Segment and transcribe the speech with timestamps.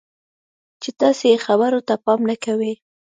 [0.81, 2.73] چې تاسې یې خبرو ته پام نه کوئ.